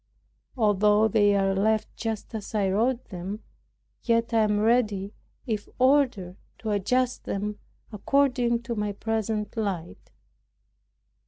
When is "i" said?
2.55-2.71, 4.33-4.39